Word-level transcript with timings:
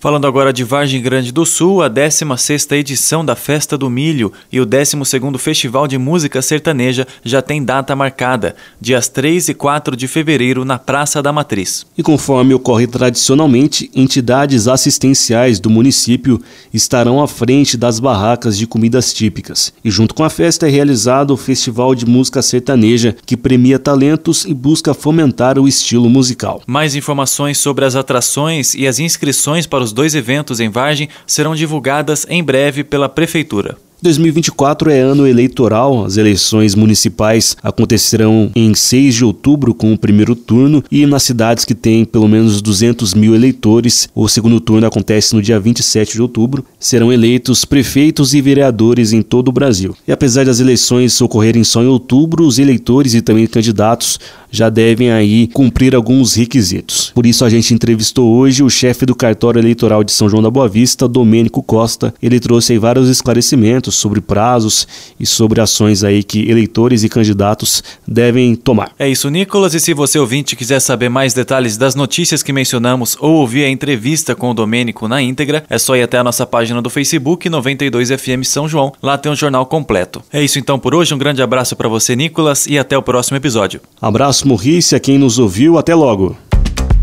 Falando 0.00 0.26
agora 0.26 0.50
de 0.50 0.64
Vargem 0.64 1.02
Grande 1.02 1.30
do 1.30 1.44
Sul, 1.44 1.82
a 1.82 1.90
16ª 1.90 2.72
edição 2.74 3.22
da 3.22 3.36
Festa 3.36 3.76
do 3.76 3.90
Milho 3.90 4.32
e 4.50 4.58
o 4.58 4.66
12º 4.66 5.36
Festival 5.36 5.86
de 5.86 5.98
Música 5.98 6.40
Sertaneja 6.40 7.06
já 7.22 7.42
tem 7.42 7.62
data 7.62 7.94
marcada, 7.94 8.56
dias 8.80 9.08
3 9.10 9.50
e 9.50 9.54
4 9.54 9.94
de 9.94 10.08
fevereiro, 10.08 10.64
na 10.64 10.78
Praça 10.78 11.20
da 11.22 11.30
Matriz. 11.34 11.84
E 11.98 12.02
conforme 12.02 12.54
ocorre 12.54 12.86
tradicionalmente, 12.86 13.90
entidades 13.94 14.68
assistenciais 14.68 15.60
do 15.60 15.68
município 15.68 16.40
estarão 16.72 17.22
à 17.22 17.28
frente 17.28 17.76
das 17.76 18.00
barracas 18.00 18.56
de 18.56 18.66
comidas 18.66 19.12
típicas. 19.12 19.70
E 19.84 19.90
junto 19.90 20.14
com 20.14 20.24
a 20.24 20.30
festa 20.30 20.66
é 20.66 20.70
realizado 20.70 21.34
o 21.34 21.36
Festival 21.36 21.94
de 21.94 22.06
Música 22.06 22.39
música 22.40 22.42
sertaneja, 22.42 23.14
que 23.26 23.36
premia 23.36 23.78
talentos 23.78 24.44
e 24.44 24.54
busca 24.54 24.94
fomentar 24.94 25.58
o 25.58 25.68
estilo 25.68 26.08
musical. 26.08 26.62
Mais 26.66 26.94
informações 26.94 27.58
sobre 27.58 27.84
as 27.84 27.94
atrações 27.94 28.74
e 28.74 28.86
as 28.86 28.98
inscrições 28.98 29.66
para 29.66 29.84
os 29.84 29.92
dois 29.92 30.14
eventos 30.14 30.58
em 30.58 30.68
Vargem 30.70 31.08
serão 31.26 31.54
divulgadas 31.54 32.26
em 32.28 32.42
breve 32.42 32.82
pela 32.82 33.08
Prefeitura. 33.08 33.76
2024 34.02 34.90
é 34.90 35.00
ano 35.00 35.26
eleitoral, 35.26 36.04
as 36.06 36.16
eleições 36.16 36.74
municipais 36.74 37.56
acontecerão 37.62 38.50
em 38.54 38.74
6 38.74 39.14
de 39.14 39.24
outubro 39.24 39.74
com 39.74 39.92
o 39.92 39.98
primeiro 39.98 40.34
turno 40.34 40.82
e 40.90 41.04
nas 41.06 41.22
cidades 41.22 41.64
que 41.64 41.74
têm 41.74 42.04
pelo 42.04 42.28
menos 42.28 42.62
200 42.62 43.14
mil 43.14 43.34
eleitores, 43.34 44.08
o 44.14 44.26
segundo 44.28 44.60
turno 44.60 44.86
acontece 44.86 45.34
no 45.34 45.42
dia 45.42 45.60
27 45.60 46.14
de 46.14 46.22
outubro, 46.22 46.64
serão 46.78 47.12
eleitos 47.12 47.64
prefeitos 47.64 48.32
e 48.34 48.40
vereadores 48.40 49.12
em 49.12 49.22
todo 49.22 49.48
o 49.48 49.52
Brasil. 49.52 49.94
E 50.06 50.12
apesar 50.12 50.44
das 50.46 50.60
eleições 50.60 51.20
ocorrerem 51.20 51.62
só 51.64 51.82
em 51.82 51.86
outubro, 51.86 52.46
os 52.46 52.58
eleitores 52.58 53.14
e 53.14 53.20
também 53.20 53.46
candidatos 53.46 54.18
já 54.50 54.68
devem 54.68 55.12
aí 55.12 55.46
cumprir 55.46 55.94
alguns 55.94 56.34
requisitos. 56.34 57.12
Por 57.14 57.24
isso 57.24 57.44
a 57.44 57.50
gente 57.50 57.72
entrevistou 57.72 58.32
hoje 58.34 58.64
o 58.64 58.70
chefe 58.70 59.06
do 59.06 59.14
cartório 59.14 59.60
eleitoral 59.60 60.02
de 60.02 60.10
São 60.10 60.28
João 60.28 60.42
da 60.42 60.50
Boa 60.50 60.68
Vista, 60.68 61.06
Domênico 61.06 61.62
Costa. 61.62 62.12
Ele 62.20 62.40
trouxe 62.40 62.72
aí 62.72 62.78
vários 62.78 63.08
esclarecimentos 63.08 63.89
sobre 63.90 64.20
prazos 64.20 64.86
e 65.18 65.26
sobre 65.26 65.60
ações 65.60 66.04
aí 66.04 66.22
que 66.22 66.48
eleitores 66.50 67.02
e 67.02 67.08
candidatos 67.08 67.82
devem 68.06 68.54
tomar. 68.54 68.92
É 68.98 69.08
isso, 69.08 69.28
Nicolas. 69.30 69.74
E 69.74 69.80
se 69.80 69.92
você 69.92 70.18
ouvinte 70.18 70.56
quiser 70.56 70.80
saber 70.80 71.08
mais 71.08 71.34
detalhes 71.34 71.76
das 71.76 71.94
notícias 71.94 72.42
que 72.42 72.52
mencionamos 72.52 73.16
ou 73.20 73.34
ouvir 73.34 73.64
a 73.64 73.70
entrevista 73.70 74.34
com 74.34 74.50
o 74.50 74.54
Domênico 74.54 75.08
na 75.08 75.20
íntegra, 75.20 75.64
é 75.68 75.78
só 75.78 75.96
ir 75.96 76.02
até 76.02 76.18
a 76.18 76.24
nossa 76.24 76.46
página 76.46 76.80
do 76.82 76.90
Facebook 76.90 77.48
92FM 77.48 78.44
São 78.44 78.68
João. 78.68 78.92
Lá 79.02 79.18
tem 79.18 79.30
um 79.32 79.36
jornal 79.36 79.66
completo. 79.66 80.22
É 80.32 80.42
isso 80.42 80.58
então 80.58 80.78
por 80.78 80.94
hoje. 80.94 81.14
Um 81.14 81.18
grande 81.18 81.42
abraço 81.42 81.76
para 81.76 81.88
você, 81.88 82.14
Nicolas, 82.16 82.66
e 82.66 82.78
até 82.78 82.96
o 82.96 83.02
próximo 83.02 83.36
episódio. 83.36 83.80
Abraço, 84.00 84.46
Morrice, 84.46 84.94
a 84.94 85.00
quem 85.00 85.18
nos 85.18 85.38
ouviu. 85.38 85.78
Até 85.78 85.94
logo. 85.94 86.36